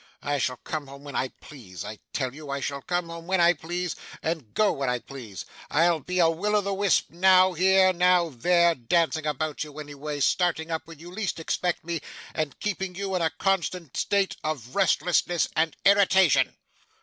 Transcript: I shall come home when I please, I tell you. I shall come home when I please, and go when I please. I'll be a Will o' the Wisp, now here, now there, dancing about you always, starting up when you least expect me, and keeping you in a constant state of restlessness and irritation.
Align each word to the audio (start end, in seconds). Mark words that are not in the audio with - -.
I 0.23 0.39
shall 0.39 0.57
come 0.57 0.87
home 0.87 1.03
when 1.03 1.15
I 1.15 1.27
please, 1.41 1.85
I 1.85 1.99
tell 2.11 2.33
you. 2.33 2.49
I 2.49 2.59
shall 2.59 2.81
come 2.81 3.09
home 3.09 3.27
when 3.27 3.39
I 3.39 3.53
please, 3.53 3.95
and 4.23 4.51
go 4.55 4.71
when 4.71 4.89
I 4.89 4.97
please. 4.97 5.45
I'll 5.69 5.99
be 5.99 6.17
a 6.17 6.27
Will 6.27 6.55
o' 6.55 6.61
the 6.61 6.73
Wisp, 6.73 7.11
now 7.11 7.53
here, 7.53 7.93
now 7.93 8.29
there, 8.29 8.73
dancing 8.73 9.27
about 9.27 9.63
you 9.63 9.79
always, 9.79 10.25
starting 10.25 10.71
up 10.71 10.87
when 10.87 10.97
you 10.97 11.11
least 11.11 11.39
expect 11.39 11.85
me, 11.85 12.01
and 12.33 12.59
keeping 12.59 12.95
you 12.95 13.13
in 13.15 13.21
a 13.21 13.29
constant 13.29 13.95
state 13.95 14.37
of 14.43 14.75
restlessness 14.75 15.47
and 15.55 15.77
irritation. 15.85 16.55